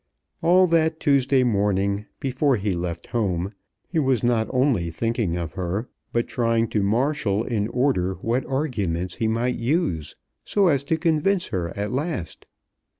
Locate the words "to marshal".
6.69-7.43